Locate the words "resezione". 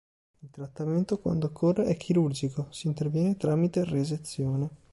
3.83-4.69